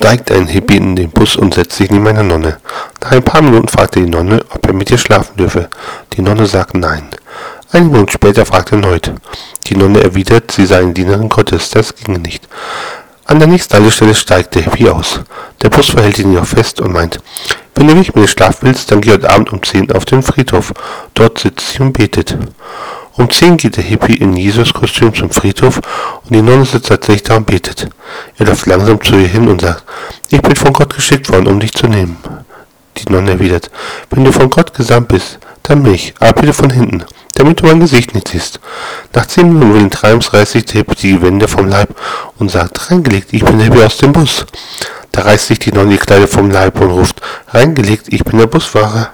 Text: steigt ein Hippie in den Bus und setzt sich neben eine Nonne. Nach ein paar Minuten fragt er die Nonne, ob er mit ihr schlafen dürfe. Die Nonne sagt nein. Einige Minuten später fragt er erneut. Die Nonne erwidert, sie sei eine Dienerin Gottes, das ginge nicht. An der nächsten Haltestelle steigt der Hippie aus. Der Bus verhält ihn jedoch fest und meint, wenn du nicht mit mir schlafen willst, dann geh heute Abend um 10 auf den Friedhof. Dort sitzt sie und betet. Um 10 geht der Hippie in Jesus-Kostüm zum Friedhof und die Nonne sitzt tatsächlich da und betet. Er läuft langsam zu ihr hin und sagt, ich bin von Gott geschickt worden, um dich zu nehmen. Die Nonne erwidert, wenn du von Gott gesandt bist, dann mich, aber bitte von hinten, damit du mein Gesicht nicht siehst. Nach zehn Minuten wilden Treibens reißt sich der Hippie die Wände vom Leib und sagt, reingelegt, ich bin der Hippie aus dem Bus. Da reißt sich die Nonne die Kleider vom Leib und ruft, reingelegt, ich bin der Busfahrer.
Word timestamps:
steigt 0.00 0.32
ein 0.32 0.46
Hippie 0.46 0.78
in 0.78 0.96
den 0.96 1.10
Bus 1.10 1.36
und 1.36 1.52
setzt 1.52 1.76
sich 1.76 1.90
neben 1.90 2.08
eine 2.08 2.24
Nonne. 2.24 2.56
Nach 3.02 3.12
ein 3.12 3.22
paar 3.22 3.42
Minuten 3.42 3.68
fragt 3.68 3.96
er 3.96 4.02
die 4.02 4.10
Nonne, 4.10 4.42
ob 4.48 4.66
er 4.66 4.72
mit 4.72 4.90
ihr 4.90 4.96
schlafen 4.96 5.36
dürfe. 5.36 5.68
Die 6.14 6.22
Nonne 6.22 6.46
sagt 6.46 6.74
nein. 6.74 7.02
Einige 7.70 7.90
Minuten 7.90 8.12
später 8.12 8.46
fragt 8.46 8.72
er 8.72 8.78
erneut. 8.78 9.12
Die 9.66 9.76
Nonne 9.76 10.00
erwidert, 10.02 10.52
sie 10.52 10.64
sei 10.64 10.78
eine 10.78 10.94
Dienerin 10.94 11.28
Gottes, 11.28 11.68
das 11.68 11.94
ginge 11.94 12.18
nicht. 12.18 12.48
An 13.26 13.40
der 13.40 13.48
nächsten 13.48 13.74
Haltestelle 13.74 14.14
steigt 14.14 14.54
der 14.54 14.62
Hippie 14.62 14.88
aus. 14.88 15.20
Der 15.60 15.68
Bus 15.68 15.90
verhält 15.90 16.18
ihn 16.18 16.32
jedoch 16.32 16.46
fest 16.46 16.80
und 16.80 16.94
meint, 16.94 17.20
wenn 17.74 17.86
du 17.86 17.94
nicht 17.94 18.14
mit 18.14 18.24
mir 18.24 18.28
schlafen 18.28 18.68
willst, 18.68 18.90
dann 18.90 19.02
geh 19.02 19.12
heute 19.12 19.28
Abend 19.28 19.52
um 19.52 19.62
10 19.62 19.92
auf 19.92 20.06
den 20.06 20.22
Friedhof. 20.22 20.72
Dort 21.12 21.40
sitzt 21.40 21.72
sie 21.72 21.82
und 21.82 21.92
betet. 21.92 22.38
Um 23.16 23.28
10 23.28 23.56
geht 23.56 23.76
der 23.76 23.84
Hippie 23.84 24.14
in 24.14 24.36
Jesus-Kostüm 24.36 25.12
zum 25.12 25.30
Friedhof 25.30 25.80
und 26.24 26.30
die 26.30 26.42
Nonne 26.42 26.64
sitzt 26.64 26.88
tatsächlich 26.88 27.24
da 27.24 27.36
und 27.36 27.46
betet. 27.46 27.88
Er 28.38 28.46
läuft 28.46 28.66
langsam 28.66 29.02
zu 29.02 29.16
ihr 29.16 29.26
hin 29.26 29.48
und 29.48 29.60
sagt, 29.60 29.84
ich 30.28 30.40
bin 30.40 30.54
von 30.54 30.72
Gott 30.72 30.94
geschickt 30.94 31.28
worden, 31.28 31.48
um 31.48 31.58
dich 31.58 31.72
zu 31.72 31.88
nehmen. 31.88 32.18
Die 32.96 33.12
Nonne 33.12 33.32
erwidert, 33.32 33.70
wenn 34.10 34.24
du 34.24 34.32
von 34.32 34.48
Gott 34.48 34.74
gesandt 34.74 35.08
bist, 35.08 35.38
dann 35.64 35.82
mich, 35.82 36.14
aber 36.20 36.40
bitte 36.40 36.52
von 36.52 36.70
hinten, 36.70 37.04
damit 37.34 37.60
du 37.60 37.66
mein 37.66 37.80
Gesicht 37.80 38.14
nicht 38.14 38.28
siehst. 38.28 38.60
Nach 39.12 39.26
zehn 39.26 39.52
Minuten 39.52 39.74
wilden 39.74 39.90
Treibens 39.90 40.32
reißt 40.32 40.52
sich 40.52 40.64
der 40.66 40.76
Hippie 40.76 40.94
die 40.94 41.22
Wände 41.22 41.48
vom 41.48 41.66
Leib 41.66 41.94
und 42.38 42.50
sagt, 42.50 42.90
reingelegt, 42.90 43.32
ich 43.32 43.44
bin 43.44 43.58
der 43.58 43.66
Hippie 43.66 43.84
aus 43.84 43.98
dem 43.98 44.12
Bus. 44.12 44.46
Da 45.12 45.22
reißt 45.22 45.48
sich 45.48 45.58
die 45.58 45.72
Nonne 45.72 45.90
die 45.90 45.98
Kleider 45.98 46.28
vom 46.28 46.50
Leib 46.50 46.80
und 46.80 46.90
ruft, 46.90 47.20
reingelegt, 47.48 48.06
ich 48.08 48.22
bin 48.22 48.38
der 48.38 48.46
Busfahrer. 48.46 49.10